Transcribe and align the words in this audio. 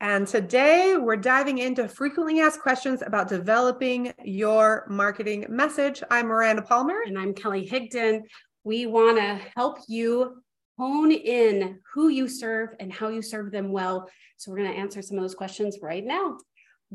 And 0.00 0.28
today 0.28 0.96
we're 0.96 1.16
diving 1.16 1.58
into 1.58 1.88
frequently 1.88 2.40
asked 2.40 2.60
questions 2.60 3.02
about 3.02 3.28
developing 3.28 4.12
your 4.22 4.86
marketing 4.88 5.46
message. 5.48 6.04
I'm 6.08 6.28
Miranda 6.28 6.62
Palmer. 6.62 7.02
And 7.04 7.18
I'm 7.18 7.34
Kelly 7.34 7.68
Higdon. 7.68 8.22
We 8.62 8.86
want 8.86 9.18
to 9.18 9.40
help 9.56 9.78
you 9.88 10.40
hone 10.78 11.10
in 11.10 11.80
who 11.92 12.10
you 12.10 12.28
serve 12.28 12.76
and 12.78 12.92
how 12.92 13.08
you 13.08 13.22
serve 13.22 13.50
them 13.50 13.72
well. 13.72 14.08
So 14.36 14.52
we're 14.52 14.58
going 14.58 14.70
to 14.70 14.78
answer 14.78 15.02
some 15.02 15.16
of 15.16 15.24
those 15.24 15.34
questions 15.34 15.78
right 15.82 16.04
now. 16.04 16.38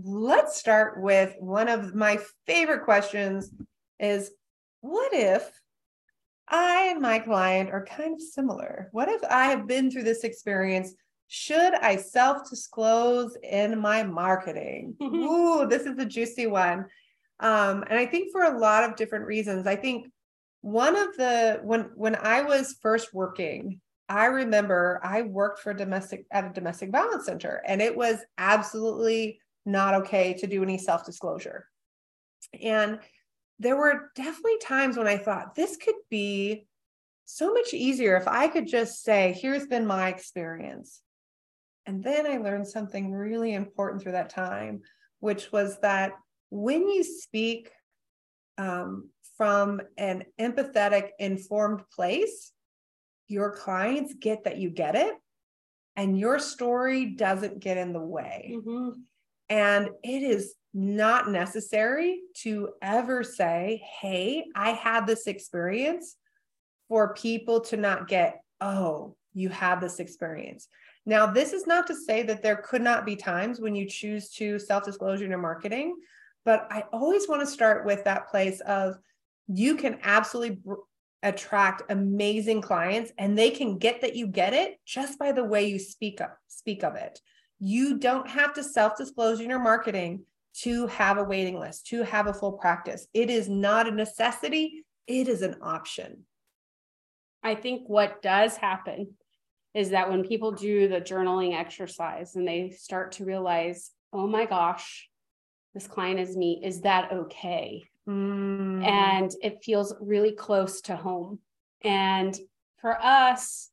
Let's 0.01 0.57
start 0.57 1.01
with 1.03 1.35
one 1.39 1.67
of 1.67 1.93
my 1.93 2.19
favorite 2.47 2.85
questions 2.85 3.51
is 3.99 4.31
what 4.79 5.13
if 5.13 5.51
I 6.47 6.91
and 6.91 7.01
my 7.01 7.19
client 7.19 7.69
are 7.69 7.85
kind 7.85 8.13
of 8.13 8.21
similar? 8.21 8.87
What 8.93 9.09
if 9.09 9.21
I 9.29 9.47
have 9.47 9.67
been 9.67 9.91
through 9.91 10.03
this 10.03 10.23
experience 10.23 10.93
should 11.27 11.73
I 11.73 11.95
self 11.95 12.49
disclose 12.49 13.37
in 13.43 13.79
my 13.79 14.03
marketing? 14.03 14.95
Ooh, 15.01 15.67
this 15.67 15.83
is 15.83 15.97
a 15.97 16.05
juicy 16.05 16.47
one. 16.47 16.85
Um, 17.39 17.83
and 17.89 17.97
I 17.99 18.05
think 18.05 18.31
for 18.31 18.43
a 18.43 18.57
lot 18.57 18.83
of 18.83 18.95
different 18.95 19.25
reasons. 19.25 19.67
I 19.67 19.75
think 19.75 20.07
one 20.61 20.95
of 20.95 21.15
the 21.17 21.59
when 21.63 21.91
when 21.95 22.15
I 22.15 22.41
was 22.41 22.77
first 22.81 23.13
working, 23.13 23.81
I 24.07 24.25
remember 24.25 25.01
I 25.03 25.23
worked 25.23 25.59
for 25.59 25.73
domestic 25.73 26.25
at 26.31 26.45
a 26.45 26.53
domestic 26.53 26.91
violence 26.91 27.25
center, 27.25 27.61
and 27.67 27.81
it 27.81 27.95
was 27.95 28.19
absolutely 28.37 29.39
not 29.65 29.93
okay 29.93 30.33
to 30.35 30.47
do 30.47 30.63
any 30.63 30.77
self 30.77 31.05
disclosure. 31.05 31.67
And 32.61 32.99
there 33.59 33.77
were 33.77 34.11
definitely 34.15 34.57
times 34.59 34.97
when 34.97 35.07
I 35.07 35.17
thought 35.17 35.55
this 35.55 35.77
could 35.77 35.95
be 36.09 36.65
so 37.25 37.53
much 37.53 37.73
easier 37.73 38.17
if 38.17 38.27
I 38.27 38.47
could 38.47 38.67
just 38.67 39.03
say, 39.03 39.37
here's 39.39 39.65
been 39.65 39.85
my 39.85 40.09
experience. 40.09 41.01
And 41.85 42.03
then 42.03 42.25
I 42.25 42.37
learned 42.37 42.67
something 42.67 43.11
really 43.11 43.53
important 43.53 44.01
through 44.01 44.13
that 44.13 44.29
time, 44.29 44.81
which 45.19 45.51
was 45.51 45.79
that 45.81 46.13
when 46.49 46.87
you 46.87 47.03
speak 47.03 47.71
um, 48.57 49.09
from 49.37 49.81
an 49.97 50.23
empathetic, 50.39 51.09
informed 51.19 51.81
place, 51.93 52.51
your 53.27 53.51
clients 53.51 54.13
get 54.13 54.43
that 54.43 54.57
you 54.57 54.69
get 54.69 54.95
it 54.95 55.15
and 55.95 56.19
your 56.19 56.39
story 56.39 57.05
doesn't 57.05 57.59
get 57.59 57.77
in 57.77 57.93
the 57.93 57.99
way. 57.99 58.53
Mm-hmm. 58.55 58.89
And 59.49 59.89
it 60.03 60.23
is 60.23 60.55
not 60.73 61.29
necessary 61.29 62.21
to 62.37 62.69
ever 62.81 63.23
say, 63.23 63.83
Hey, 64.01 64.45
I 64.55 64.71
had 64.71 65.05
this 65.05 65.27
experience 65.27 66.15
for 66.87 67.13
people 67.13 67.61
to 67.61 67.77
not 67.77 68.07
get, 68.07 68.41
Oh, 68.61 69.15
you 69.33 69.49
have 69.49 69.81
this 69.81 69.99
experience. 69.99 70.67
Now, 71.05 71.27
this 71.27 71.51
is 71.51 71.67
not 71.67 71.87
to 71.87 71.95
say 71.95 72.23
that 72.23 72.41
there 72.41 72.55
could 72.55 72.81
not 72.81 73.05
be 73.05 73.15
times 73.15 73.59
when 73.59 73.75
you 73.75 73.87
choose 73.87 74.29
to 74.31 74.57
self 74.59 74.85
disclosure 74.85 75.25
in 75.25 75.31
your 75.31 75.39
marketing, 75.39 75.97
but 76.45 76.67
I 76.69 76.85
always 76.93 77.27
want 77.27 77.41
to 77.41 77.47
start 77.47 77.85
with 77.85 78.03
that 78.05 78.29
place 78.29 78.61
of 78.61 78.97
you 79.47 79.75
can 79.75 79.99
absolutely 80.03 80.57
br- 80.57 80.73
attract 81.21 81.83
amazing 81.89 82.61
clients 82.61 83.11
and 83.17 83.37
they 83.37 83.49
can 83.49 83.77
get 83.77 84.01
that 84.01 84.15
you 84.15 84.27
get 84.27 84.53
it 84.53 84.77
just 84.85 85.17
by 85.17 85.31
the 85.31 85.43
way 85.43 85.65
you 85.65 85.79
speak 85.79 86.19
up 86.21 86.37
speak 86.47 86.83
of 86.83 86.95
it. 86.95 87.19
You 87.59 87.97
don't 87.97 88.29
have 88.29 88.53
to 88.53 88.63
self 88.63 88.97
disclose 88.97 89.41
in 89.41 89.49
your 89.49 89.59
marketing 89.59 90.23
to 90.61 90.87
have 90.87 91.17
a 91.17 91.23
waiting 91.23 91.59
list, 91.59 91.87
to 91.87 92.03
have 92.03 92.27
a 92.27 92.33
full 92.33 92.53
practice. 92.53 93.07
It 93.13 93.29
is 93.29 93.49
not 93.49 93.87
a 93.87 93.91
necessity, 93.91 94.85
it 95.07 95.27
is 95.27 95.41
an 95.41 95.57
option. 95.61 96.25
I 97.41 97.55
think 97.55 97.87
what 97.87 98.21
does 98.21 98.55
happen 98.55 99.15
is 99.73 99.89
that 99.89 100.09
when 100.09 100.23
people 100.23 100.51
do 100.51 100.87
the 100.87 101.01
journaling 101.01 101.57
exercise 101.57 102.35
and 102.35 102.47
they 102.47 102.69
start 102.69 103.13
to 103.13 103.25
realize, 103.25 103.91
oh 104.11 104.27
my 104.27 104.45
gosh, 104.45 105.09
this 105.73 105.87
client 105.87 106.19
is 106.19 106.37
me, 106.37 106.61
is 106.63 106.81
that 106.81 107.11
okay? 107.11 107.83
Mm. 108.07 108.85
And 108.85 109.31
it 109.41 109.63
feels 109.63 109.95
really 109.99 110.33
close 110.33 110.81
to 110.81 110.95
home. 110.95 111.39
And 111.83 112.37
for 112.79 113.01
us, 113.01 113.71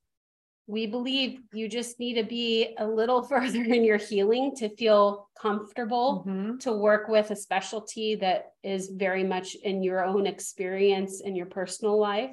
we 0.67 0.87
believe 0.87 1.41
you 1.53 1.69
just 1.69 1.99
need 1.99 2.15
to 2.15 2.23
be 2.23 2.75
a 2.79 2.87
little 2.87 3.23
further 3.29 3.63
in 3.63 3.85
your 3.85 3.99
healing 3.99 4.55
to 4.57 4.75
feel 4.77 5.29
comfortable 5.41 6.25
mm-hmm. 6.27 6.59
to 6.59 6.73
work 6.73 7.09
with 7.09 7.31
a 7.31 7.37
specialty 7.37 8.15
that 8.17 8.53
is 8.63 8.89
very 8.89 9.25
much 9.25 9.55
in 9.57 9.83
your 9.83 10.05
own 10.05 10.27
experience 10.27 11.21
in 11.21 11.35
your 11.35 11.47
personal 11.47 11.99
life. 11.99 12.31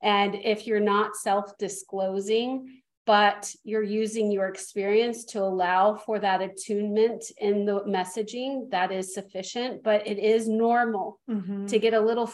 And 0.00 0.36
if 0.36 0.66
you're 0.66 0.78
not 0.78 1.16
self 1.16 1.58
disclosing, 1.58 2.77
but 3.08 3.54
you're 3.64 3.82
using 3.82 4.30
your 4.30 4.48
experience 4.48 5.24
to 5.24 5.42
allow 5.42 5.94
for 5.94 6.18
that 6.18 6.42
attunement 6.42 7.24
in 7.38 7.64
the 7.64 7.80
messaging, 7.84 8.70
that 8.70 8.92
is 8.92 9.14
sufficient. 9.14 9.82
But 9.82 10.06
it 10.06 10.18
is 10.18 10.46
normal 10.46 11.18
mm-hmm. 11.26 11.64
to 11.68 11.78
get 11.78 11.94
a 11.94 12.00
little, 12.02 12.30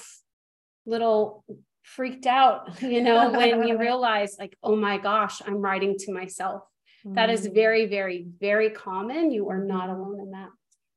little 0.85 1.45
freaked 1.85 2.27
out, 2.27 2.83
you 2.83 3.01
know, 3.03 3.31
when 3.31 3.69
you 3.69 3.79
realize, 3.89 4.35
like, 4.37 4.59
oh 4.65 4.75
my 4.75 4.99
gosh, 4.99 5.41
I'm 5.47 5.59
writing 5.59 5.95
to 5.97 6.13
myself. 6.13 6.63
Mm-hmm. 7.07 7.15
That 7.15 7.31
is 7.31 7.43
mm-hmm. 7.43 7.55
very, 7.55 7.87
very, 7.87 8.27
very 8.41 8.71
common. 8.71 9.31
You 9.31 9.51
are 9.51 9.65
not 9.65 9.91
alone 9.91 10.19
in 10.19 10.33
that. 10.33 10.49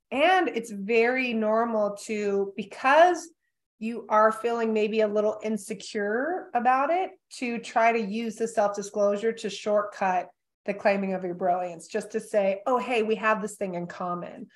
And 0.09 0.47
it's 0.47 0.71
very 0.71 1.35
normal 1.35 1.95
to, 2.05 2.51
because 2.57 3.29
you 3.79 4.05
are 4.09 4.31
feeling 4.31 4.73
maybe 4.73 5.01
a 5.01 5.07
little 5.07 5.39
insecure 5.43 6.49
about 6.53 6.89
it 6.89 7.11
to 7.35 7.59
try 7.59 7.91
to 7.91 7.99
use 7.99 8.35
the 8.35 8.47
self 8.47 8.75
disclosure 8.75 9.31
to 9.31 9.49
shortcut 9.49 10.29
the 10.65 10.73
claiming 10.73 11.13
of 11.13 11.23
your 11.23 11.35
brilliance, 11.35 11.87
just 11.87 12.11
to 12.11 12.19
say, 12.19 12.61
oh, 12.65 12.77
hey, 12.77 13.03
we 13.03 13.15
have 13.15 13.41
this 13.41 13.55
thing 13.55 13.75
in 13.75 13.87
common. 13.87 14.47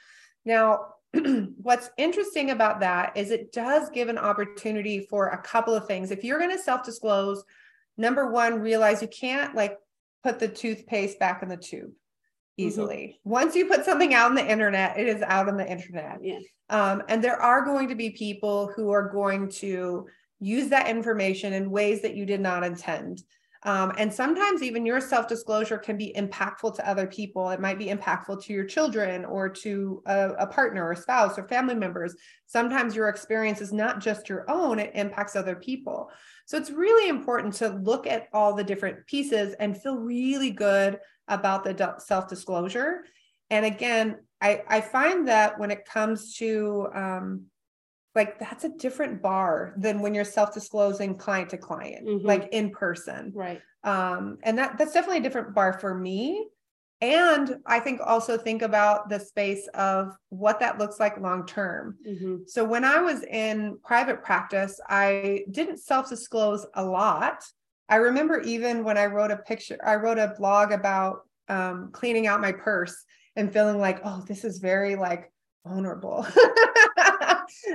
Now, 0.43 0.93
what's 1.61 1.89
interesting 1.97 2.51
about 2.51 2.79
that 2.81 3.15
is 3.15 3.31
it 3.31 3.51
does 3.51 3.89
give 3.89 4.09
an 4.09 4.17
opportunity 4.17 5.07
for 5.09 5.29
a 5.29 5.41
couple 5.41 5.73
of 5.75 5.87
things. 5.87 6.11
If 6.11 6.23
you're 6.23 6.39
going 6.39 6.55
to 6.55 6.63
self 6.63 6.83
disclose, 6.83 7.43
number 7.97 8.31
one, 8.31 8.59
realize 8.59 9.01
you 9.01 9.07
can't 9.07 9.55
like 9.55 9.77
put 10.23 10.39
the 10.39 10.47
toothpaste 10.47 11.19
back 11.19 11.43
in 11.43 11.49
the 11.49 11.57
tube 11.57 11.91
easily. 12.65 13.19
Mm-hmm. 13.19 13.29
Once 13.29 13.55
you 13.55 13.65
put 13.65 13.85
something 13.85 14.13
out 14.13 14.29
on 14.29 14.35
the 14.35 14.49
internet, 14.49 14.97
it 14.97 15.07
is 15.07 15.21
out 15.21 15.47
on 15.47 15.57
the 15.57 15.69
internet. 15.69 16.19
Yeah. 16.21 16.39
Um, 16.69 17.03
and 17.09 17.23
there 17.23 17.41
are 17.41 17.65
going 17.65 17.89
to 17.89 17.95
be 17.95 18.11
people 18.11 18.71
who 18.75 18.91
are 18.91 19.09
going 19.09 19.49
to 19.49 20.07
use 20.39 20.69
that 20.69 20.87
information 20.87 21.53
in 21.53 21.69
ways 21.69 22.01
that 22.01 22.15
you 22.15 22.25
did 22.25 22.41
not 22.41 22.63
intend. 22.63 23.23
Um, 23.63 23.93
and 23.97 24.11
sometimes 24.11 24.63
even 24.63 24.87
your 24.87 24.99
self 24.99 25.27
disclosure 25.27 25.77
can 25.77 25.95
be 25.95 26.13
impactful 26.17 26.75
to 26.75 26.89
other 26.89 27.05
people. 27.05 27.49
It 27.51 27.59
might 27.59 27.77
be 27.77 27.87
impactful 27.87 28.43
to 28.43 28.53
your 28.53 28.65
children 28.65 29.23
or 29.23 29.49
to 29.49 30.01
a, 30.07 30.29
a, 30.39 30.47
partner 30.47 30.87
or 30.87 30.95
spouse 30.95 31.37
or 31.37 31.47
family 31.47 31.75
members. 31.75 32.15
Sometimes 32.47 32.95
your 32.95 33.07
experience 33.07 33.61
is 33.61 33.71
not 33.71 33.99
just 33.99 34.29
your 34.29 34.49
own, 34.49 34.79
it 34.79 34.91
impacts 34.95 35.35
other 35.35 35.55
people. 35.55 36.09
So 36.47 36.57
it's 36.57 36.71
really 36.71 37.07
important 37.07 37.53
to 37.55 37.69
look 37.69 38.07
at 38.07 38.29
all 38.33 38.55
the 38.55 38.63
different 38.63 39.05
pieces 39.05 39.53
and 39.59 39.79
feel 39.79 39.97
really 39.99 40.49
good 40.49 40.97
about 41.31 41.63
the 41.63 41.95
self 41.97 42.27
disclosure. 42.27 43.05
And 43.49 43.65
again, 43.65 44.19
I, 44.39 44.63
I 44.67 44.81
find 44.81 45.27
that 45.27 45.59
when 45.59 45.71
it 45.71 45.85
comes 45.85 46.35
to 46.37 46.87
um, 46.93 47.45
like 48.15 48.39
that's 48.39 48.63
a 48.63 48.69
different 48.69 49.21
bar 49.21 49.73
than 49.77 50.01
when 50.01 50.13
you're 50.13 50.25
self-disclosing 50.25 51.15
client 51.17 51.49
to 51.49 51.57
client 51.57 52.05
mm-hmm. 52.05 52.25
like 52.25 52.49
in 52.51 52.69
person 52.69 53.31
right 53.33 53.61
um 53.83 54.37
and 54.43 54.57
that 54.57 54.77
that's 54.77 54.93
definitely 54.93 55.19
a 55.19 55.23
different 55.23 55.53
bar 55.53 55.79
for 55.79 55.93
me 55.95 56.47
and 56.99 57.57
i 57.65 57.79
think 57.79 57.99
also 58.05 58.37
think 58.37 58.61
about 58.61 59.09
the 59.09 59.19
space 59.19 59.67
of 59.73 60.15
what 60.29 60.59
that 60.59 60.77
looks 60.77 60.99
like 60.99 61.19
long 61.19 61.45
term 61.45 61.97
mm-hmm. 62.07 62.37
so 62.47 62.63
when 62.63 62.83
i 62.83 62.99
was 62.99 63.23
in 63.23 63.77
private 63.83 64.23
practice 64.23 64.79
i 64.89 65.43
didn't 65.51 65.77
self-disclose 65.77 66.65
a 66.75 66.83
lot 66.83 67.43
i 67.91 67.95
remember 67.97 68.39
even 68.41 68.83
when 68.83 68.97
i 68.97 69.05
wrote 69.05 69.29
a 69.29 69.37
picture 69.37 69.77
i 69.85 69.95
wrote 69.95 70.17
a 70.17 70.33
blog 70.37 70.71
about 70.71 71.19
um, 71.47 71.89
cleaning 71.91 72.27
out 72.27 72.41
my 72.41 72.51
purse 72.51 73.03
and 73.35 73.53
feeling 73.53 73.79
like 73.79 73.99
oh 74.03 74.23
this 74.27 74.43
is 74.43 74.57
very 74.59 74.95
like 74.95 75.31
vulnerable 75.65 76.25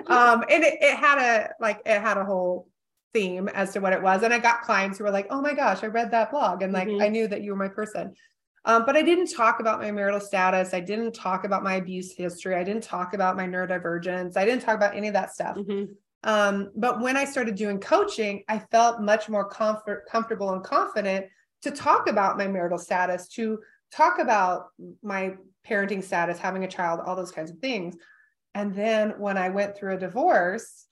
um, 0.08 0.44
and 0.50 0.64
it, 0.64 0.78
it 0.80 0.96
had 0.96 1.18
a 1.18 1.50
like 1.60 1.80
it 1.86 2.00
had 2.00 2.16
a 2.16 2.24
whole 2.24 2.68
theme 3.16 3.48
as 3.48 3.72
to 3.72 3.80
what 3.80 3.94
it 3.94 4.02
was. 4.02 4.22
And 4.22 4.34
I 4.34 4.38
got 4.38 4.62
clients 4.62 4.98
who 4.98 5.04
were 5.04 5.10
like, 5.10 5.26
"Oh 5.30 5.40
my 5.40 5.54
gosh, 5.54 5.82
I 5.82 5.86
read 5.86 6.10
that 6.10 6.30
blog, 6.30 6.62
and 6.62 6.72
like 6.72 6.88
mm-hmm. 6.88 7.02
I 7.02 7.08
knew 7.08 7.26
that 7.28 7.42
you 7.42 7.52
were 7.52 7.56
my 7.56 7.68
person." 7.68 8.14
Um, 8.66 8.84
but 8.84 8.96
I 8.96 9.02
didn't 9.02 9.32
talk 9.32 9.60
about 9.60 9.80
my 9.80 9.92
marital 9.92 10.20
status. 10.20 10.74
I 10.74 10.80
didn't 10.80 11.14
talk 11.14 11.44
about 11.44 11.62
my 11.62 11.74
abuse 11.74 12.12
history. 12.16 12.56
I 12.56 12.64
didn't 12.64 12.82
talk 12.82 13.14
about 13.14 13.36
my 13.36 13.46
neurodivergence. 13.46 14.36
I 14.36 14.44
didn't 14.44 14.62
talk 14.62 14.74
about 14.74 14.96
any 14.96 15.06
of 15.06 15.14
that 15.14 15.32
stuff. 15.32 15.56
Mm-hmm. 15.56 15.92
Um, 16.26 16.73
but 16.75 17.00
when 17.00 17.17
I 17.17 17.25
started 17.25 17.55
doing 17.55 17.78
coaching, 17.78 18.43
I 18.49 18.58
felt 18.58 19.00
much 19.00 19.28
more 19.28 19.49
comfort, 19.49 20.06
comfortable 20.11 20.52
and 20.52 20.62
confident 20.62 21.26
to 21.62 21.70
talk 21.70 22.08
about 22.08 22.37
my 22.37 22.49
marital 22.49 22.78
status, 22.78 23.28
to 23.28 23.61
talk 23.93 24.19
about 24.19 24.67
my 25.02 25.34
parenting 25.67 26.02
status, 26.02 26.38
having 26.38 26.64
a 26.64 26.69
child, 26.69 27.00
all 27.00 27.17
those 27.17 27.31
kinds 27.31 27.50
of 27.50 27.58
things. 27.61 27.96
And 28.55 28.75
then 28.75 29.11
when 29.19 29.38
I 29.38 29.50
went 29.50 29.76
through 29.76 29.94
a 29.94 29.99
divorce, 29.99 30.87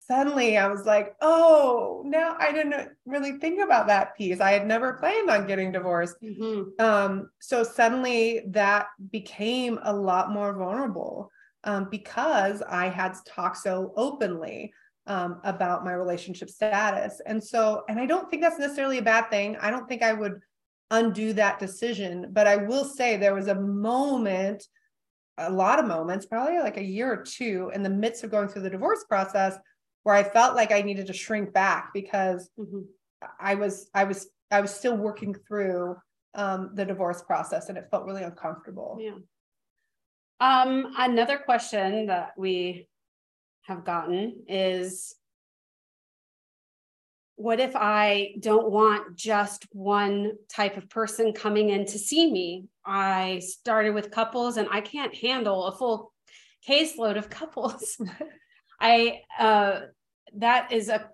suddenly 0.00 0.58
I 0.58 0.66
was 0.66 0.84
like, 0.84 1.14
oh, 1.20 2.02
now 2.04 2.36
I 2.40 2.50
didn't 2.50 2.90
really 3.06 3.38
think 3.38 3.62
about 3.62 3.86
that 3.86 4.16
piece. 4.16 4.40
I 4.40 4.50
had 4.50 4.66
never 4.66 4.94
planned 4.94 5.30
on 5.30 5.46
getting 5.46 5.70
divorced. 5.70 6.16
Mm-hmm. 6.20 6.84
Um, 6.84 7.30
so 7.40 7.62
suddenly 7.62 8.42
that 8.48 8.88
became 9.12 9.78
a 9.84 9.92
lot 9.94 10.32
more 10.32 10.52
vulnerable 10.52 11.30
um, 11.64 11.88
because 11.90 12.62
I 12.62 12.88
had 12.88 13.14
talked 13.26 13.58
so 13.58 13.92
openly 13.96 14.72
um, 15.06 15.40
about 15.44 15.84
my 15.84 15.92
relationship 15.92 16.48
status. 16.48 17.20
And 17.26 17.42
so, 17.42 17.82
and 17.88 17.98
I 17.98 18.06
don't 18.06 18.30
think 18.30 18.42
that's 18.42 18.58
necessarily 18.58 18.98
a 18.98 19.02
bad 19.02 19.30
thing. 19.30 19.56
I 19.60 19.70
don't 19.70 19.88
think 19.88 20.02
I 20.02 20.12
would 20.12 20.40
undo 20.90 21.32
that 21.32 21.58
decision, 21.58 22.28
but 22.32 22.46
I 22.46 22.56
will 22.56 22.84
say 22.84 23.16
there 23.16 23.34
was 23.34 23.48
a 23.48 23.54
moment, 23.54 24.64
a 25.38 25.50
lot 25.50 25.78
of 25.78 25.86
moments, 25.86 26.26
probably 26.26 26.58
like 26.58 26.76
a 26.76 26.84
year 26.84 27.12
or 27.12 27.22
two 27.22 27.70
in 27.74 27.82
the 27.82 27.90
midst 27.90 28.22
of 28.22 28.30
going 28.30 28.48
through 28.48 28.62
the 28.62 28.70
divorce 28.70 29.04
process 29.08 29.56
where 30.04 30.14
I 30.14 30.22
felt 30.22 30.54
like 30.54 30.72
I 30.72 30.82
needed 30.82 31.06
to 31.06 31.12
shrink 31.12 31.52
back 31.52 31.90
because 31.94 32.50
mm-hmm. 32.58 32.80
I 33.40 33.54
was, 33.54 33.88
I 33.94 34.04
was, 34.04 34.28
I 34.50 34.60
was 34.60 34.72
still 34.72 34.96
working 34.96 35.34
through 35.48 35.96
um, 36.34 36.70
the 36.74 36.84
divorce 36.84 37.22
process 37.22 37.68
and 37.68 37.78
it 37.78 37.88
felt 37.90 38.04
really 38.04 38.22
uncomfortable. 38.22 38.98
Yeah. 39.00 39.12
Um, 40.42 40.92
another 40.98 41.38
question 41.38 42.06
that 42.06 42.32
we 42.36 42.88
have 43.66 43.84
gotten 43.84 44.42
is 44.48 45.14
what 47.36 47.60
if 47.60 47.76
I 47.76 48.34
don't 48.40 48.68
want 48.72 49.16
just 49.16 49.68
one 49.70 50.32
type 50.48 50.76
of 50.76 50.90
person 50.90 51.32
coming 51.32 51.68
in 51.68 51.86
to 51.86 51.96
see 51.96 52.28
me? 52.28 52.66
I 52.84 53.38
started 53.38 53.94
with 53.94 54.10
couples 54.10 54.56
and 54.56 54.66
I 54.72 54.80
can't 54.80 55.14
handle 55.14 55.66
a 55.66 55.76
full 55.76 56.12
caseload 56.68 57.16
of 57.16 57.30
couples. 57.30 57.96
I 58.80 59.20
uh, 59.38 59.82
that 60.38 60.72
is 60.72 60.88
a 60.88 61.08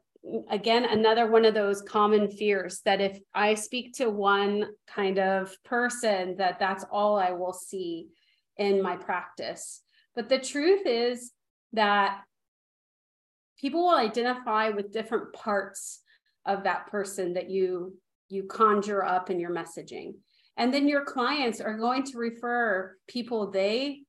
again 0.51 0.87
another 0.87 1.31
one 1.31 1.45
of 1.45 1.53
those 1.53 1.83
common 1.83 2.31
fears 2.31 2.81
that 2.87 3.03
if 3.03 3.21
I 3.35 3.57
speak 3.57 3.93
to 3.97 4.09
one 4.09 4.71
kind 4.87 5.19
of 5.19 5.55
person 5.65 6.39
that 6.39 6.59
that's 6.59 6.87
all 6.91 7.19
I 7.19 7.33
will 7.33 7.53
see 7.53 8.09
in 8.59 8.83
my 8.83 8.97
practice. 8.97 9.83
But 10.15 10.29
the 10.29 10.39
truth 10.39 10.83
is 10.85 11.33
that 11.73 12.21
people 13.59 13.83
will 13.83 13.97
identify 13.97 14.71
with 14.71 14.93
different 14.93 15.33
parts 15.33 16.01
of 16.47 16.65
that 16.65 16.89
person 16.89 17.35
that 17.35 17.51
you 17.51 17.97
you 18.31 18.45
conjure 18.45 19.03
up 19.03 19.31
in 19.31 19.41
your 19.41 19.51
messaging. 19.51 20.15
And 20.57 20.75
then 20.75 20.87
your 20.89 21.05
clients 21.05 21.61
are 21.61 21.79
going 21.79 22.05
to 22.05 22.19
refer 22.19 22.95
people 23.07 23.51
they 23.51 24.01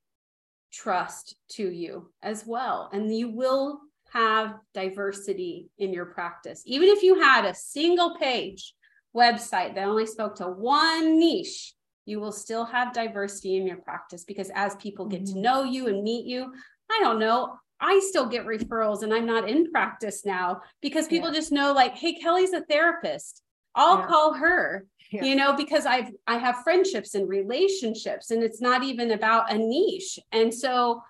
trust 0.73 1.35
to 1.51 1.69
you 1.69 2.11
as 2.21 2.43
well. 2.45 2.89
And 2.91 3.15
you 3.15 3.29
will 3.29 3.79
have 4.11 4.55
diversity 4.73 5.69
in 5.77 5.93
your 5.93 6.07
practice. 6.07 6.63
Even 6.65 6.89
if 6.89 7.03
you 7.03 7.21
had 7.21 7.45
a 7.45 7.53
single 7.53 8.17
page 8.17 8.73
website 9.15 9.75
that 9.75 9.87
only 9.87 10.05
spoke 10.05 10.35
to 10.35 10.45
one 10.45 11.19
niche, 11.19 11.73
you 12.05 12.19
will 12.19 12.31
still 12.31 12.65
have 12.65 12.93
diversity 12.93 13.57
in 13.57 13.67
your 13.67 13.77
practice 13.77 14.23
because 14.23 14.51
as 14.55 14.75
people 14.77 15.05
get 15.05 15.25
to 15.25 15.33
mm-hmm. 15.33 15.41
know 15.41 15.63
you 15.63 15.87
and 15.87 16.03
meet 16.03 16.25
you, 16.25 16.53
I 16.91 16.99
don't 17.01 17.19
know, 17.19 17.57
I 17.79 17.99
still 17.99 18.25
get 18.25 18.45
referrals 18.45 19.03
and 19.03 19.13
I'm 19.13 19.25
not 19.25 19.49
in 19.49 19.71
practice 19.71 20.25
now 20.25 20.61
because 20.81 21.07
people 21.07 21.29
yeah. 21.29 21.35
just 21.35 21.51
know 21.51 21.71
like, 21.73 21.95
hey, 21.95 22.13
Kelly's 22.15 22.53
a 22.53 22.61
therapist. 22.61 23.41
I'll 23.75 23.99
yeah. 23.99 24.07
call 24.07 24.33
her. 24.33 24.85
Yeah. 25.11 25.23
You 25.23 25.35
know, 25.35 25.55
because 25.55 25.85
I've 25.85 26.11
I 26.27 26.37
have 26.37 26.63
friendships 26.63 27.15
and 27.15 27.27
relationships, 27.27 28.29
and 28.29 28.43
it's 28.43 28.61
not 28.61 28.83
even 28.83 29.11
about 29.11 29.51
a 29.51 29.57
niche. 29.57 30.19
And 30.31 30.53
so 30.53 31.01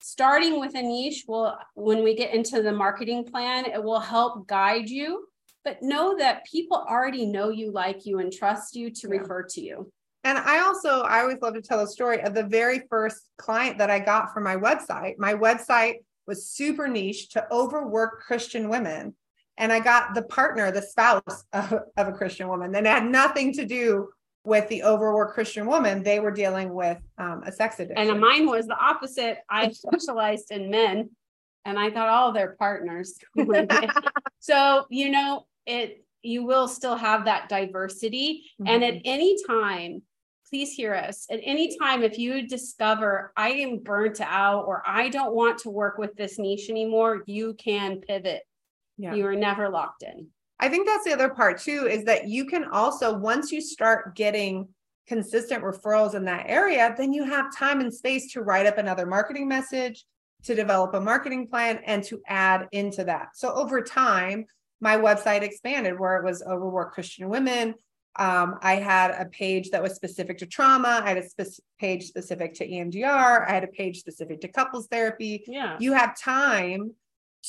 starting 0.00 0.58
with 0.58 0.74
a 0.74 0.82
niche 0.82 1.24
will 1.28 1.56
when 1.74 2.02
we 2.02 2.16
get 2.16 2.34
into 2.34 2.62
the 2.62 2.72
marketing 2.72 3.24
plan, 3.24 3.66
it 3.66 3.82
will 3.82 4.00
help 4.00 4.48
guide 4.48 4.88
you. 4.88 5.28
But 5.64 5.82
know 5.82 6.16
that 6.18 6.44
people 6.44 6.76
already 6.76 7.26
know 7.26 7.48
you, 7.48 7.70
like 7.70 8.04
you, 8.04 8.18
and 8.18 8.32
trust 8.32 8.74
you 8.74 8.90
to 8.90 9.08
refer 9.08 9.44
to 9.50 9.60
you. 9.60 9.90
And 10.24 10.38
I 10.38 10.60
also, 10.60 11.02
I 11.02 11.20
always 11.20 11.38
love 11.42 11.54
to 11.54 11.62
tell 11.62 11.80
a 11.80 11.86
story 11.86 12.22
of 12.22 12.34
the 12.34 12.42
very 12.42 12.80
first 12.88 13.28
client 13.36 13.78
that 13.78 13.90
I 13.90 13.98
got 13.98 14.32
for 14.32 14.40
my 14.40 14.56
website. 14.56 15.18
My 15.18 15.34
website 15.34 15.96
was 16.26 16.48
super 16.48 16.88
niche 16.88 17.28
to 17.30 17.46
overwork 17.52 18.22
Christian 18.22 18.70
women. 18.70 19.14
And 19.58 19.72
I 19.72 19.80
got 19.80 20.14
the 20.14 20.22
partner, 20.22 20.70
the 20.70 20.82
spouse 20.82 21.44
of, 21.52 21.72
of 21.96 22.08
a 22.08 22.12
Christian 22.12 22.48
woman 22.48 22.72
that 22.72 22.86
had 22.86 23.04
nothing 23.04 23.52
to 23.54 23.66
do 23.66 24.08
with 24.44 24.68
the 24.68 24.82
overworked 24.82 25.34
Christian 25.34 25.66
woman. 25.66 26.02
They 26.02 26.20
were 26.20 26.30
dealing 26.30 26.72
with 26.72 26.98
um, 27.18 27.42
a 27.44 27.52
sex 27.52 27.78
addiction. 27.78 28.10
And 28.10 28.20
mine 28.20 28.46
was 28.46 28.66
the 28.66 28.78
opposite. 28.78 29.38
I 29.48 29.70
specialized 29.72 30.50
in 30.50 30.70
men 30.70 31.10
and 31.64 31.78
I 31.78 31.90
got 31.90 32.08
all 32.08 32.32
their 32.32 32.56
partners. 32.58 33.18
so, 34.38 34.86
you 34.90 35.10
know, 35.10 35.46
it, 35.66 36.04
you 36.22 36.44
will 36.44 36.68
still 36.68 36.96
have 36.96 37.26
that 37.26 37.48
diversity. 37.48 38.44
Mm-hmm. 38.60 38.68
And 38.68 38.84
at 38.84 39.02
any 39.04 39.36
time, 39.46 40.02
please 40.48 40.72
hear 40.72 40.94
us. 40.94 41.26
At 41.30 41.40
any 41.42 41.76
time 41.78 42.02
if 42.02 42.18
you 42.18 42.46
discover 42.46 43.32
i 43.36 43.50
am 43.50 43.78
burnt 43.78 44.20
out 44.20 44.64
or 44.66 44.82
i 44.86 45.08
don't 45.08 45.34
want 45.34 45.58
to 45.58 45.70
work 45.70 45.98
with 45.98 46.14
this 46.16 46.38
niche 46.38 46.70
anymore 46.70 47.22
you 47.26 47.54
can 47.54 48.00
pivot. 48.00 48.42
Yeah. 48.96 49.14
you 49.14 49.26
are 49.26 49.34
never 49.34 49.68
locked 49.68 50.04
in. 50.04 50.28
I 50.60 50.68
think 50.68 50.86
that's 50.86 51.04
the 51.04 51.12
other 51.12 51.28
part 51.28 51.60
too 51.60 51.88
is 51.90 52.04
that 52.04 52.28
you 52.28 52.44
can 52.44 52.64
also 52.64 53.16
once 53.16 53.50
you 53.50 53.60
start 53.60 54.14
getting 54.14 54.68
consistent 55.08 55.62
referrals 55.62 56.14
in 56.14 56.24
that 56.26 56.46
area 56.48 56.94
then 56.96 57.12
you 57.12 57.24
have 57.24 57.54
time 57.54 57.80
and 57.80 57.92
space 57.92 58.32
to 58.32 58.42
write 58.42 58.66
up 58.66 58.78
another 58.78 59.06
marketing 59.06 59.48
message 59.48 60.04
to 60.44 60.54
develop 60.54 60.94
a 60.94 61.00
marketing 61.00 61.48
plan 61.48 61.80
and 61.86 62.04
to 62.04 62.20
add 62.28 62.68
into 62.72 63.02
that. 63.04 63.28
So 63.34 63.52
over 63.52 63.82
time 63.82 64.46
my 64.80 64.96
website 64.96 65.42
expanded 65.42 65.98
where 65.98 66.16
it 66.18 66.24
was 66.24 66.42
overworked 66.42 66.94
christian 66.94 67.28
women 67.28 67.74
um, 68.16 68.58
I 68.62 68.76
had 68.76 69.10
a 69.10 69.24
page 69.26 69.70
that 69.70 69.82
was 69.82 69.94
specific 69.94 70.38
to 70.38 70.46
trauma. 70.46 71.02
I 71.04 71.08
had 71.08 71.18
a 71.18 71.28
spe- 71.28 71.62
page 71.80 72.04
specific 72.04 72.54
to 72.54 72.68
EMDR. 72.68 73.48
I 73.48 73.52
had 73.52 73.64
a 73.64 73.68
page 73.68 73.98
specific 73.98 74.40
to 74.42 74.48
couples 74.48 74.86
therapy. 74.86 75.44
Yeah. 75.46 75.76
You 75.80 75.92
have 75.94 76.18
time 76.18 76.92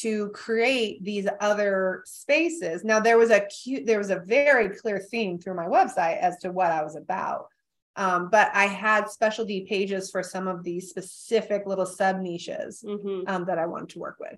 to 0.02 0.30
create 0.30 1.04
these 1.04 1.28
other 1.40 2.02
spaces. 2.06 2.84
Now 2.84 3.00
there 3.00 3.18
was 3.18 3.30
a 3.30 3.42
cute, 3.42 3.86
there 3.86 4.00
was 4.00 4.10
a 4.10 4.20
very 4.20 4.70
clear 4.70 5.00
theme 5.00 5.38
through 5.40 5.56
my 5.56 5.68
website 5.68 6.20
as 6.20 6.38
to 6.40 6.52
what 6.52 6.72
I 6.72 6.84
was 6.84 6.96
about. 6.96 7.48
Um, 7.96 8.30
but 8.30 8.52
I 8.54 8.66
had 8.66 9.10
specialty 9.10 9.62
pages 9.62 10.12
for 10.12 10.22
some 10.22 10.48
of 10.48 10.64
these 10.64 10.90
specific 10.90 11.66
little 11.66 11.86
sub 11.86 12.20
niches 12.20 12.84
mm-hmm. 12.86 13.22
um, 13.28 13.46
that 13.46 13.58
I 13.58 13.68
wanted 13.68 13.90
to 13.90 14.00
work 14.00 14.18
with. 14.20 14.38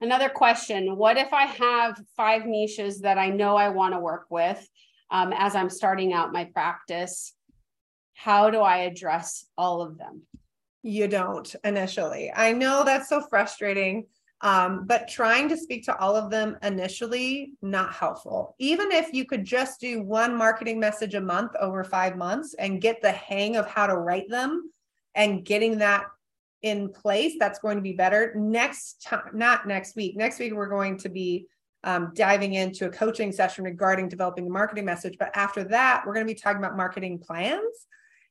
Another 0.00 0.28
question 0.28 0.96
What 0.96 1.18
if 1.18 1.32
I 1.32 1.46
have 1.46 2.00
five 2.16 2.46
niches 2.46 3.00
that 3.00 3.18
I 3.18 3.28
know 3.28 3.56
I 3.56 3.68
want 3.68 3.94
to 3.94 4.00
work 4.00 4.26
with? 4.30 4.66
Um, 5.10 5.32
as 5.36 5.54
I'm 5.54 5.70
starting 5.70 6.12
out 6.12 6.32
my 6.32 6.44
practice, 6.44 7.34
how 8.14 8.50
do 8.50 8.60
I 8.60 8.78
address 8.78 9.46
all 9.56 9.80
of 9.80 9.98
them? 9.98 10.22
You 10.82 11.08
don't 11.08 11.54
initially. 11.64 12.32
I 12.34 12.52
know 12.52 12.84
that's 12.84 13.08
so 13.08 13.20
frustrating. 13.20 14.06
Um, 14.40 14.86
but 14.86 15.08
trying 15.08 15.48
to 15.48 15.56
speak 15.56 15.84
to 15.86 15.98
all 15.98 16.14
of 16.14 16.30
them 16.30 16.56
initially, 16.62 17.54
not 17.60 17.92
helpful. 17.92 18.54
Even 18.58 18.92
if 18.92 19.12
you 19.12 19.24
could 19.24 19.44
just 19.44 19.80
do 19.80 20.02
one 20.02 20.36
marketing 20.36 20.78
message 20.78 21.14
a 21.14 21.20
month 21.20 21.52
over 21.58 21.82
five 21.82 22.16
months 22.16 22.54
and 22.54 22.80
get 22.80 23.02
the 23.02 23.10
hang 23.10 23.56
of 23.56 23.66
how 23.66 23.88
to 23.88 23.96
write 23.96 24.28
them 24.28 24.70
and 25.16 25.44
getting 25.44 25.78
that 25.78 26.04
in 26.62 26.88
place, 26.88 27.34
that's 27.38 27.58
going 27.58 27.76
to 27.76 27.82
be 27.82 27.94
better. 27.94 28.32
Next 28.36 29.02
time, 29.02 29.30
not 29.32 29.66
next 29.66 29.96
week. 29.96 30.16
Next 30.16 30.38
week, 30.38 30.52
we're 30.54 30.68
going 30.68 30.98
to 30.98 31.08
be 31.08 31.48
um, 31.84 32.12
diving 32.14 32.54
into 32.54 32.86
a 32.86 32.90
coaching 32.90 33.32
session 33.32 33.64
regarding 33.64 34.08
developing 34.08 34.46
a 34.46 34.50
marketing 34.50 34.84
message. 34.84 35.16
But 35.18 35.30
after 35.34 35.64
that, 35.64 36.02
we're 36.04 36.14
going 36.14 36.26
to 36.26 36.32
be 36.32 36.38
talking 36.38 36.58
about 36.58 36.76
marketing 36.76 37.18
plans. 37.18 37.86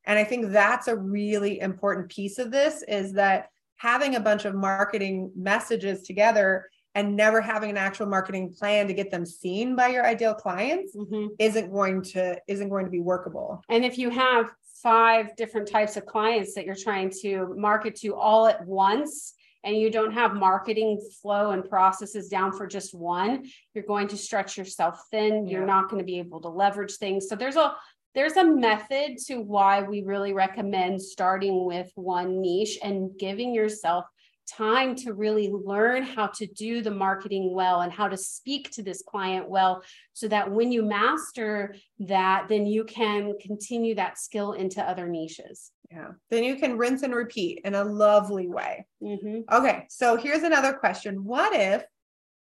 And 0.05 0.17
I 0.17 0.23
think 0.23 0.51
that's 0.51 0.87
a 0.87 0.95
really 0.95 1.59
important 1.59 2.09
piece 2.09 2.39
of 2.39 2.51
this 2.51 2.83
is 2.87 3.13
that 3.13 3.49
having 3.77 4.15
a 4.15 4.19
bunch 4.19 4.45
of 4.45 4.55
marketing 4.55 5.31
messages 5.35 6.03
together 6.03 6.69
and 6.95 7.15
never 7.15 7.41
having 7.41 7.69
an 7.69 7.77
actual 7.77 8.07
marketing 8.07 8.51
plan 8.51 8.87
to 8.87 8.93
get 8.93 9.11
them 9.11 9.25
seen 9.25 9.75
by 9.75 9.87
your 9.87 10.05
ideal 10.05 10.33
clients 10.33 10.95
mm-hmm. 10.95 11.27
isn't 11.37 11.71
going 11.71 12.01
to 12.01 12.35
isn't 12.47 12.69
going 12.69 12.85
to 12.85 12.91
be 12.91 12.99
workable. 12.99 13.61
And 13.69 13.85
if 13.85 13.97
you 13.99 14.09
have 14.09 14.49
five 14.81 15.35
different 15.35 15.67
types 15.67 15.95
of 15.95 16.05
clients 16.05 16.55
that 16.55 16.65
you're 16.65 16.75
trying 16.75 17.11
to 17.21 17.53
market 17.55 17.95
to 17.97 18.15
all 18.15 18.47
at 18.47 18.65
once, 18.65 19.35
and 19.67 19.77
you 19.77 19.91
don't 19.91 20.13
have 20.13 20.33
marketing 20.33 20.97
flow 21.21 21.51
and 21.51 21.69
processes 21.69 22.29
down 22.29 22.53
for 22.53 22.65
just 22.65 22.95
one, 22.95 23.45
you're 23.74 23.83
going 23.83 24.07
to 24.07 24.15
stretch 24.15 24.57
yourself 24.57 24.97
thin. 25.12 25.45
Yeah. 25.45 25.57
You're 25.57 25.65
not 25.65 25.89
going 25.89 26.00
to 26.00 26.05
be 26.05 26.19
able 26.19 26.39
to 26.41 26.47
leverage 26.47 26.95
things. 26.95 27.27
So 27.27 27.36
there's 27.36 27.57
a 27.57 27.75
there's 28.15 28.38
a 28.38 28.45
method 28.45 29.17
to 29.27 29.41
why 29.41 29.83
we 29.83 30.03
really 30.03 30.31
recommend 30.31 31.01
starting 31.01 31.65
with 31.65 31.91
one 31.95 32.41
niche 32.41 32.79
and 32.81 33.12
giving 33.19 33.53
yourself 33.53 34.05
time 34.47 34.95
to 34.95 35.13
really 35.13 35.51
learn 35.51 36.01
how 36.01 36.27
to 36.27 36.47
do 36.47 36.81
the 36.81 36.89
marketing 36.89 37.53
well 37.53 37.81
and 37.81 37.91
how 37.91 38.07
to 38.07 38.15
speak 38.15 38.71
to 38.71 38.81
this 38.81 39.03
client 39.05 39.50
well 39.50 39.83
so 40.13 40.27
that 40.29 40.50
when 40.50 40.71
you 40.71 40.81
master 40.81 41.75
that 42.00 42.47
then 42.47 42.65
you 42.65 42.86
can 42.86 43.33
continue 43.41 43.93
that 43.93 44.17
skill 44.17 44.53
into 44.53 44.81
other 44.81 45.07
niches 45.09 45.71
yeah 45.91 46.10
then 46.29 46.44
you 46.44 46.56
can 46.56 46.77
rinse 46.77 47.03
and 47.03 47.15
repeat 47.15 47.62
in 47.63 47.75
a 47.75 47.84
lovely 47.84 48.48
way 48.48 48.86
mm-hmm. 49.01 49.41
okay 49.51 49.86
so 49.89 50.15
here's 50.15 50.44
another 50.44 50.74
question 50.74 51.24
what 51.24 51.53
if 51.53 51.84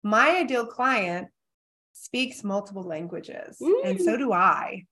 my 0.04 0.38
ideal 0.38 0.66
client 0.66 1.28
speaks 1.94 2.44
multiple 2.44 2.84
languages 2.84 3.58
mm. 3.62 3.86
and 3.86 4.02
so 4.02 4.18
do 4.18 4.34
i 4.34 4.84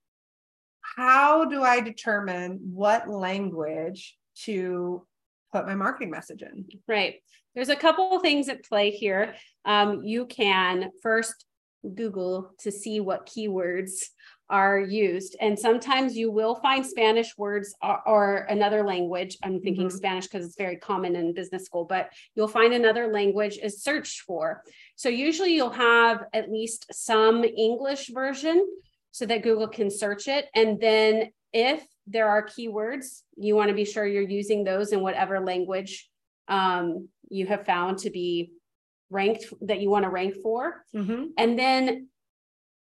how 0.82 1.46
do 1.46 1.64
i 1.64 1.80
determine 1.80 2.60
what 2.62 3.10
language 3.10 4.18
to 4.36 5.06
put 5.54 5.68
my 5.68 5.76
marketing 5.76 6.10
message 6.10 6.42
in. 6.42 6.66
Right. 6.88 7.22
There's 7.56 7.70
a 7.70 7.76
couple 7.76 8.16
of 8.16 8.22
things 8.22 8.50
at 8.50 8.66
play 8.66 8.90
here. 8.90 9.36
Um, 9.64 10.04
you 10.04 10.26
can 10.26 10.90
first 11.02 11.46
Google 11.84 12.52
to 12.60 12.72
see 12.72 13.00
what 13.00 13.28
keywords 13.28 14.06
are 14.54 14.80
used. 14.80 15.36
And 15.42 15.58
sometimes 15.58 16.16
you 16.16 16.32
will 16.32 16.56
find 16.56 16.86
Spanish 16.86 17.38
words 17.38 17.76
or, 17.82 18.08
or 18.08 18.36
another 18.50 18.84
language. 18.84 19.38
I'm 19.44 19.60
thinking 19.60 19.88
mm-hmm. 19.88 19.98
Spanish 19.98 20.28
because 20.28 20.46
it's 20.46 20.56
very 20.56 20.78
common 20.78 21.16
in 21.16 21.34
business 21.34 21.66
school, 21.66 21.86
but 21.86 22.12
you'll 22.36 22.48
find 22.48 22.74
another 22.74 23.08
language 23.08 23.58
is 23.58 23.84
searched 23.84 24.22
for. 24.22 24.64
So 24.96 25.10
usually 25.10 25.56
you'll 25.56 25.72
have 25.72 26.26
at 26.34 26.52
least 26.52 26.86
some 26.94 27.44
English 27.44 28.10
version 28.10 28.66
so 29.12 29.26
that 29.26 29.44
Google 29.44 29.68
can 29.68 29.90
search 29.90 30.28
it. 30.28 30.46
And 30.56 30.80
then 30.80 31.32
if 31.52 31.86
there 32.08 32.28
are 32.28 32.46
keywords. 32.46 33.22
You 33.38 33.56
want 33.56 33.70
to 33.70 33.76
be 33.76 33.86
sure 33.86 34.06
you're 34.06 34.24
using 34.24 34.64
those 34.64 34.92
in 34.92 35.02
whatever 35.02 35.40
language 35.40 36.10
um, 36.48 37.08
you 37.30 37.48
have 37.48 37.66
found 37.66 38.00
to 38.00 38.10
be 38.10 38.52
ranked 39.10 39.46
that 39.62 39.80
you 39.80 39.90
want 39.90 40.04
to 40.04 40.10
rank 40.10 40.36
for. 40.42 40.84
Mm-hmm. 40.96 41.26
And 41.38 41.58
then 41.58 42.08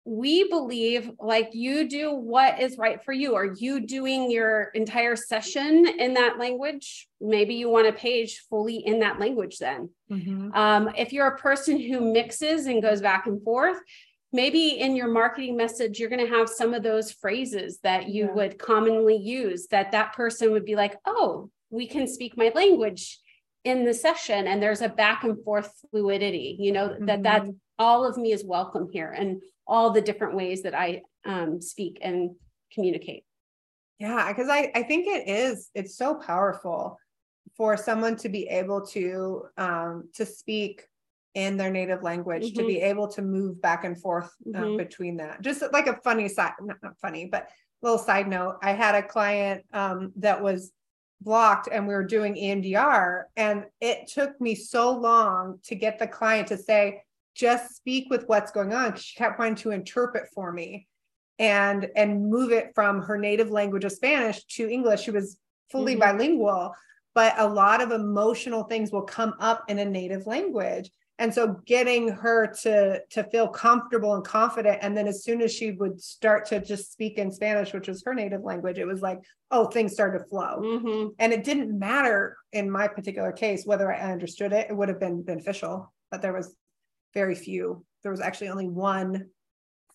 we 0.04 0.48
believe 0.48 1.12
like 1.20 1.50
you 1.52 1.88
do 1.88 2.12
what 2.12 2.60
is 2.60 2.76
right 2.76 3.02
for 3.04 3.12
you. 3.12 3.36
Are 3.36 3.52
you 3.56 3.80
doing 3.80 4.30
your 4.30 4.64
entire 4.74 5.14
session 5.14 5.86
in 5.86 6.14
that 6.14 6.38
language? 6.38 7.08
Maybe 7.20 7.54
you 7.54 7.68
want 7.68 7.86
a 7.86 7.92
page 7.92 8.42
fully 8.50 8.78
in 8.78 8.98
that 9.00 9.20
language 9.20 9.58
then. 9.58 9.90
Mm-hmm. 10.10 10.52
Um, 10.54 10.90
if 10.96 11.12
you're 11.12 11.28
a 11.28 11.38
person 11.38 11.78
who 11.80 12.12
mixes 12.12 12.66
and 12.66 12.82
goes 12.82 13.00
back 13.00 13.26
and 13.26 13.42
forth, 13.44 13.78
maybe 14.32 14.80
in 14.80 14.96
your 14.96 15.08
marketing 15.08 15.56
message 15.56 15.98
you're 15.98 16.08
going 16.08 16.24
to 16.24 16.36
have 16.36 16.48
some 16.48 16.74
of 16.74 16.82
those 16.82 17.12
phrases 17.12 17.78
that 17.82 18.08
you 18.08 18.26
yeah. 18.26 18.32
would 18.32 18.58
commonly 18.58 19.16
use 19.16 19.66
that 19.68 19.92
that 19.92 20.12
person 20.14 20.50
would 20.52 20.64
be 20.64 20.74
like 20.74 20.96
oh 21.06 21.50
we 21.70 21.86
can 21.86 22.06
speak 22.06 22.36
my 22.36 22.50
language 22.54 23.18
in 23.64 23.84
the 23.84 23.94
session 23.94 24.46
and 24.46 24.62
there's 24.62 24.80
a 24.80 24.88
back 24.88 25.22
and 25.24 25.42
forth 25.44 25.72
fluidity 25.90 26.56
you 26.58 26.72
know 26.72 26.88
mm-hmm. 26.88 27.06
that 27.06 27.22
that 27.22 27.44
all 27.78 28.04
of 28.06 28.16
me 28.16 28.32
is 28.32 28.44
welcome 28.44 28.88
here 28.90 29.10
and 29.10 29.42
all 29.66 29.90
the 29.90 30.00
different 30.00 30.34
ways 30.34 30.62
that 30.62 30.74
i 30.74 31.00
um, 31.24 31.60
speak 31.60 31.98
and 32.02 32.30
communicate 32.72 33.24
yeah 33.98 34.28
because 34.28 34.48
I, 34.48 34.72
I 34.74 34.82
think 34.82 35.06
it 35.06 35.28
is 35.28 35.70
it's 35.74 35.96
so 35.96 36.14
powerful 36.14 36.98
for 37.56 37.76
someone 37.76 38.16
to 38.16 38.28
be 38.28 38.48
able 38.48 38.84
to 38.86 39.44
um, 39.56 40.08
to 40.14 40.24
speak 40.24 40.84
in 41.34 41.56
their 41.56 41.70
native 41.70 42.02
language 42.02 42.44
mm-hmm. 42.44 42.60
to 42.60 42.66
be 42.66 42.80
able 42.80 43.08
to 43.08 43.22
move 43.22 43.60
back 43.60 43.84
and 43.84 44.00
forth 44.00 44.30
um, 44.54 44.62
mm-hmm. 44.62 44.76
between 44.76 45.16
that. 45.16 45.40
Just 45.40 45.62
like 45.72 45.86
a 45.86 45.96
funny 46.02 46.28
side, 46.28 46.52
not, 46.60 46.76
not 46.82 46.98
funny, 47.00 47.26
but 47.26 47.48
little 47.80 47.98
side 47.98 48.28
note. 48.28 48.58
I 48.62 48.72
had 48.72 48.94
a 48.94 49.02
client 49.02 49.64
um, 49.72 50.12
that 50.16 50.42
was 50.42 50.72
blocked 51.20 51.68
and 51.70 51.86
we 51.86 51.94
were 51.94 52.04
doing 52.04 52.34
EMDR, 52.34 53.24
and 53.36 53.64
it 53.80 54.08
took 54.08 54.38
me 54.40 54.54
so 54.54 54.92
long 54.92 55.58
to 55.64 55.74
get 55.74 55.98
the 55.98 56.06
client 56.06 56.48
to 56.48 56.58
say, 56.58 57.02
just 57.34 57.74
speak 57.74 58.08
with 58.10 58.24
what's 58.26 58.50
going 58.50 58.72
on. 58.72 58.96
She 58.96 59.16
kept 59.16 59.38
wanting 59.38 59.56
to 59.56 59.70
interpret 59.70 60.28
for 60.34 60.52
me 60.52 60.86
and 61.38 61.88
and 61.96 62.28
move 62.28 62.52
it 62.52 62.72
from 62.74 63.02
her 63.02 63.18
native 63.18 63.50
language 63.50 63.84
of 63.84 63.92
Spanish 63.92 64.44
to 64.44 64.68
English. 64.68 65.02
She 65.02 65.10
was 65.10 65.38
fully 65.70 65.94
mm-hmm. 65.94 66.00
bilingual, 66.00 66.74
but 67.14 67.34
a 67.38 67.46
lot 67.46 67.82
of 67.82 67.90
emotional 67.90 68.64
things 68.64 68.92
will 68.92 69.02
come 69.02 69.34
up 69.40 69.64
in 69.68 69.78
a 69.78 69.84
native 69.84 70.26
language 70.26 70.90
and 71.22 71.32
so 71.32 71.60
getting 71.66 72.08
her 72.08 72.48
to 72.62 73.00
to 73.10 73.22
feel 73.24 73.46
comfortable 73.46 74.14
and 74.14 74.24
confident 74.24 74.78
and 74.82 74.96
then 74.96 75.06
as 75.06 75.22
soon 75.22 75.40
as 75.40 75.52
she 75.52 75.70
would 75.70 76.00
start 76.02 76.46
to 76.46 76.60
just 76.60 76.92
speak 76.92 77.18
in 77.18 77.30
spanish 77.30 77.72
which 77.72 77.88
was 77.88 78.02
her 78.04 78.14
native 78.14 78.42
language 78.42 78.78
it 78.78 78.86
was 78.86 79.02
like 79.02 79.20
oh 79.50 79.66
things 79.66 79.92
started 79.92 80.18
to 80.18 80.24
flow 80.24 80.60
mm-hmm. 80.60 81.08
and 81.18 81.32
it 81.32 81.44
didn't 81.44 81.78
matter 81.78 82.36
in 82.52 82.70
my 82.70 82.88
particular 82.88 83.32
case 83.32 83.64
whether 83.64 83.92
i 83.92 83.98
understood 84.12 84.52
it 84.52 84.68
it 84.68 84.76
would 84.76 84.88
have 84.88 85.00
been 85.00 85.22
beneficial 85.22 85.92
but 86.10 86.22
there 86.22 86.32
was 86.32 86.54
very 87.14 87.34
few 87.34 87.84
there 88.02 88.12
was 88.12 88.20
actually 88.20 88.48
only 88.48 88.68
one 88.68 89.26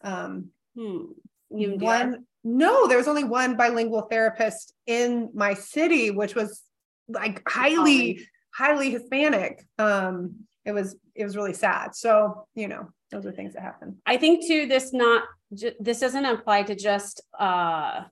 um 0.04 0.50
hmm. 0.76 1.06
one 1.50 2.26
no 2.44 2.88
there 2.88 2.98
was 2.98 3.08
only 3.08 3.24
one 3.24 3.58
bilingual 3.58 4.04
therapist 4.04 4.74
in 4.86 5.30
my 5.34 5.54
city 5.54 6.12
which 6.12 6.36
was 6.36 6.64
like 7.10 7.42
highly 7.48 8.26
highly 8.54 8.90
hispanic 8.92 9.66
um 9.80 10.48
it 10.68 10.74
was 10.74 10.98
it 11.16 11.24
was 11.24 11.36
really 11.38 11.54
sad. 11.54 11.96
So, 11.96 12.46
you 12.54 12.68
know, 12.68 12.90
those 13.10 13.26
are 13.26 13.32
things 13.32 13.54
that 13.54 13.64
happen. 13.64 13.98
I 14.06 14.18
think 14.18 14.46
too, 14.46 14.68
this 14.68 14.94
not 14.94 15.24
this 15.50 16.02
doesn't 16.02 16.26
apply 16.26 16.64
to 16.64 16.76
just 16.76 17.22
uh 17.40 18.04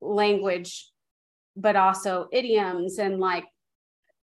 language, 0.00 0.90
but 1.56 1.76
also 1.76 2.26
idioms 2.32 2.98
and 2.98 3.20
like 3.20 3.44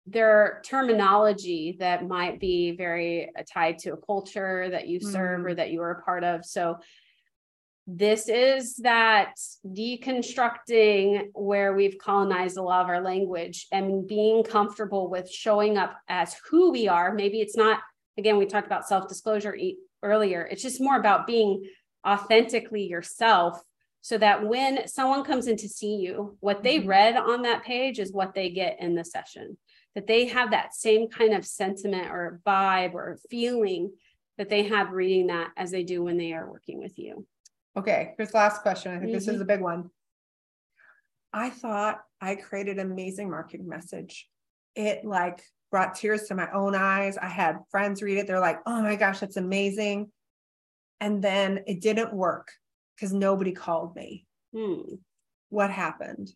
their 0.10 0.62
terminology 0.66 1.78
that 1.80 2.08
might 2.08 2.40
be 2.40 2.72
very 2.72 3.30
tied 3.52 3.78
to 3.80 3.94
a 3.94 3.98
culture 3.98 4.70
that 4.70 4.88
you 4.88 5.00
serve 5.00 5.42
mm. 5.42 5.46
or 5.46 5.56
that 5.56 5.72
you 5.72 5.82
are 5.82 5.92
a 5.92 6.02
part 6.04 6.24
of. 6.24 6.46
So 6.46 6.78
this 7.86 8.30
is 8.30 8.76
that 8.78 9.34
deconstructing 9.66 11.30
where 11.34 11.74
we've 11.74 11.98
colonized 11.98 12.58
a 12.58 12.62
lot 12.62 12.84
of 12.84 12.90
our 12.90 13.02
language 13.02 13.68
and 13.72 14.08
being 14.08 14.44
comfortable 14.44 15.10
with 15.10 15.30
showing 15.30 15.78
up 15.78 15.98
as 16.08 16.36
who 16.50 16.72
we 16.72 16.88
are. 16.88 17.14
Maybe 17.14 17.42
it's 17.42 17.58
not, 17.58 17.80
again, 18.18 18.38
we 18.38 18.46
talked 18.46 18.68
about 18.68 18.88
self 18.88 19.08
disclosure 19.08 19.58
earlier. 20.04 20.48
It's 20.52 20.62
just 20.62 20.82
more 20.82 20.98
about 20.98 21.26
being 21.26 21.66
authentically 22.08 22.84
yourself 22.84 23.60
so 24.02 24.18
that 24.18 24.48
when 24.48 24.88
someone 24.88 25.24
comes 25.24 25.48
in 25.48 25.58
to 25.58 25.68
see 25.68 25.96
you, 25.96 26.38
what 26.40 26.64
they 26.64 26.80
mm-hmm. 26.80 26.90
read 26.90 27.18
on 27.18 27.42
that 27.42 27.64
page 27.64 28.00
is 28.00 28.14
what 28.14 28.34
they 28.34 28.50
get 28.50 28.78
in 28.80 28.96
the 28.96 29.04
session, 29.04 29.58
that 29.96 30.08
they 30.08 30.26
have 30.28 30.52
that 30.52 30.74
same 30.74 31.10
kind 31.10 31.34
of 31.34 31.46
sentiment 31.46 32.10
or 32.10 32.40
vibe 32.46 32.94
or 32.94 33.18
feeling 33.30 33.92
that 34.38 34.50
they 34.50 34.64
have 34.64 34.92
reading 34.92 35.28
that 35.28 35.52
as 35.58 35.72
they 35.72 35.84
do 35.84 36.04
when 36.04 36.18
they 36.18 36.34
are 36.34 36.50
working 36.50 36.80
with 36.80 36.98
you. 36.98 37.26
Okay, 37.78 38.14
here's 38.18 38.32
the 38.32 38.38
last 38.38 38.62
question. 38.62 38.92
I 38.92 38.96
think 38.96 39.08
mm-hmm. 39.08 39.14
this 39.14 39.28
is 39.28 39.34
mm-hmm. 39.34 39.42
a 39.42 39.46
big 39.46 39.62
one. 39.62 39.90
I 41.34 41.50
thought 41.50 42.00
I 42.22 42.36
created 42.36 42.80
an 42.80 42.92
amazing 42.92 43.30
marketing 43.30 43.68
message. 43.68 44.28
It 44.76 45.06
like 45.06 45.44
brought 45.72 45.96
tears 45.96 46.24
to 46.24 46.36
my 46.36 46.52
own 46.52 46.76
eyes. 46.76 47.18
I 47.18 47.28
had 47.28 47.60
friends 47.70 48.02
read 48.02 48.18
it. 48.18 48.28
They're 48.28 48.40
like, 48.40 48.60
oh 48.66 48.82
my 48.82 48.96
gosh, 48.96 49.20
that's 49.20 49.38
amazing. 49.38 50.12
And 51.00 51.22
then 51.22 51.64
it 51.68 51.82
didn't 51.82 52.14
work 52.14 52.52
because 52.96 53.14
nobody 53.14 53.52
called 53.52 53.96
me. 53.96 54.26
Hmm. 54.56 54.82
What 55.50 55.72
happened? 55.72 56.32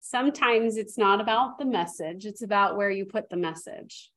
Sometimes 0.00 0.76
it's 0.76 0.96
not 0.96 1.20
about 1.20 1.58
the 1.58 1.64
message, 1.64 2.26
it's 2.26 2.42
about 2.42 2.76
where 2.76 2.90
you 2.90 3.04
put 3.04 3.28
the 3.28 3.36
message. 3.36 4.10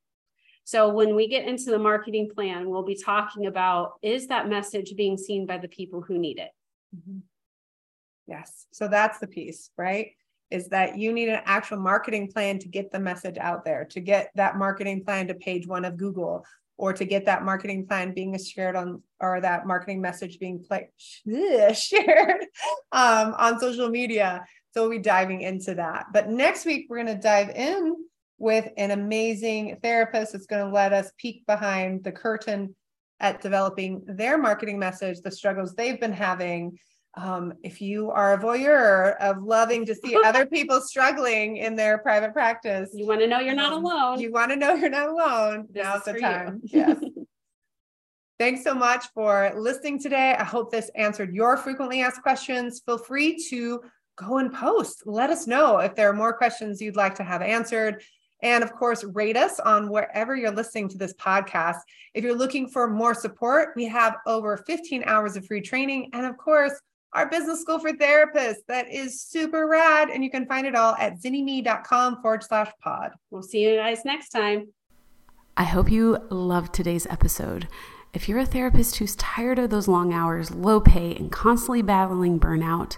So 0.63 0.89
when 0.89 1.15
we 1.15 1.27
get 1.27 1.45
into 1.45 1.71
the 1.71 1.79
marketing 1.79 2.29
plan, 2.33 2.69
we'll 2.69 2.83
be 2.83 2.95
talking 2.95 3.47
about 3.47 3.93
is 4.01 4.27
that 4.27 4.47
message 4.47 4.93
being 4.95 5.17
seen 5.17 5.45
by 5.45 5.57
the 5.57 5.67
people 5.67 6.01
who 6.01 6.17
need 6.17 6.39
it? 6.39 6.51
Mm-hmm. 6.95 7.19
Yes. 8.27 8.67
So 8.71 8.87
that's 8.87 9.19
the 9.19 9.27
piece, 9.27 9.69
right? 9.77 10.11
Is 10.49 10.69
that 10.69 10.97
you 10.97 11.11
need 11.11 11.29
an 11.29 11.41
actual 11.45 11.79
marketing 11.79 12.31
plan 12.31 12.59
to 12.59 12.69
get 12.69 12.91
the 12.91 12.99
message 12.99 13.37
out 13.37 13.65
there, 13.65 13.85
to 13.85 13.99
get 13.99 14.31
that 14.35 14.55
marketing 14.55 15.03
plan 15.03 15.27
to 15.27 15.33
page 15.33 15.67
one 15.67 15.83
of 15.83 15.97
Google, 15.97 16.45
or 16.77 16.93
to 16.93 17.05
get 17.05 17.25
that 17.25 17.43
marketing 17.43 17.85
plan 17.85 18.13
being 18.13 18.37
shared 18.37 18.75
on, 18.75 19.01
or 19.19 19.41
that 19.41 19.67
marketing 19.67 20.01
message 20.01 20.39
being 20.39 20.63
play, 20.63 20.89
shared 21.73 22.45
um, 22.91 23.35
on 23.37 23.59
social 23.59 23.89
media. 23.89 24.45
So 24.73 24.81
we'll 24.81 24.97
be 24.97 24.99
diving 24.99 25.41
into 25.41 25.75
that. 25.75 26.07
But 26.11 26.29
next 26.29 26.65
week, 26.65 26.87
we're 26.89 27.03
going 27.03 27.15
to 27.15 27.21
dive 27.21 27.49
in 27.49 27.95
with 28.39 28.69
an 28.77 28.91
amazing 28.91 29.77
therapist 29.83 30.33
that's 30.33 30.47
going 30.47 30.65
to 30.65 30.73
let 30.73 30.93
us 30.93 31.11
peek 31.17 31.45
behind 31.45 32.03
the 32.03 32.11
curtain 32.11 32.75
at 33.19 33.39
developing 33.41 34.01
their 34.05 34.37
marketing 34.37 34.79
message, 34.79 35.21
the 35.21 35.31
struggles 35.31 35.75
they've 35.75 35.99
been 35.99 36.11
having. 36.11 36.77
Um, 37.15 37.53
if 37.61 37.79
you 37.79 38.09
are 38.09 38.33
a 38.33 38.39
voyeur 38.39 39.15
of 39.17 39.43
loving 39.43 39.85
to 39.85 39.93
see 39.93 40.17
other 40.25 40.45
people 40.47 40.81
struggling 40.81 41.57
in 41.57 41.75
their 41.75 41.99
private 41.99 42.33
practice, 42.33 42.89
you 42.93 43.05
want 43.05 43.21
to 43.21 43.27
know 43.27 43.39
you're 43.39 43.53
not 43.53 43.73
um, 43.73 43.85
alone. 43.85 44.19
You 44.19 44.31
want 44.31 44.49
to 44.51 44.57
know 44.57 44.73
you're 44.73 44.89
not 44.89 45.09
alone. 45.09 45.67
This 45.71 45.83
Now's 45.83 46.03
the 46.03 46.13
time. 46.13 46.61
yes. 46.65 46.97
Thanks 48.39 48.63
so 48.63 48.73
much 48.73 49.05
for 49.13 49.53
listening 49.55 49.99
today. 49.99 50.35
I 50.37 50.43
hope 50.43 50.71
this 50.71 50.89
answered 50.95 51.35
your 51.35 51.55
frequently 51.55 52.01
asked 52.01 52.23
questions. 52.23 52.81
Feel 52.83 52.97
free 52.97 53.37
to 53.49 53.83
go 54.15 54.37
and 54.37 54.53
post. 54.53 55.03
Let 55.05 55.29
us 55.29 55.47
know 55.47 55.79
if 55.79 55.95
there 55.95 56.09
are 56.09 56.13
more 56.13 56.33
questions 56.33 56.81
you'd 56.81 56.95
like 56.95 57.15
to 57.15 57.23
have 57.23 57.41
answered. 57.41 58.03
And 58.41 58.63
of 58.63 58.73
course, 58.73 59.03
rate 59.05 59.37
us 59.37 59.59
on 59.59 59.89
wherever 59.89 60.35
you're 60.35 60.51
listening 60.51 60.89
to 60.89 60.97
this 60.97 61.13
podcast. 61.13 61.77
If 62.13 62.23
you're 62.23 62.35
looking 62.35 62.67
for 62.67 62.89
more 62.89 63.13
support, 63.13 63.69
we 63.75 63.85
have 63.85 64.17
over 64.25 64.57
15 64.57 65.03
hours 65.05 65.37
of 65.37 65.45
free 65.45 65.61
training. 65.61 66.09
And 66.13 66.25
of 66.25 66.37
course, 66.37 66.73
our 67.13 67.29
business 67.29 67.61
school 67.61 67.79
for 67.79 67.91
therapists 67.91 68.65
that 68.67 68.91
is 68.91 69.21
super 69.21 69.67
rad. 69.67 70.09
And 70.09 70.23
you 70.23 70.29
can 70.29 70.45
find 70.45 70.67
it 70.67 70.75
all 70.75 70.95
at 70.95 71.21
zynnyme.com 71.21 72.21
forward 72.21 72.43
slash 72.43 72.69
pod. 72.81 73.11
We'll 73.31 73.43
see 73.43 73.63
you 73.63 73.77
guys 73.77 74.03
next 74.03 74.29
time. 74.29 74.73
I 75.55 75.63
hope 75.63 75.91
you 75.91 76.17
loved 76.29 76.73
today's 76.73 77.07
episode. 77.07 77.67
If 78.13 78.27
you're 78.27 78.39
a 78.39 78.45
therapist 78.45 78.97
who's 78.97 79.15
tired 79.15 79.57
of 79.57 79.69
those 79.69 79.87
long 79.87 80.13
hours, 80.13 80.51
low 80.51 80.81
pay, 80.81 81.15
and 81.15 81.31
constantly 81.31 81.81
battling 81.81 82.39
burnout, 82.39 82.97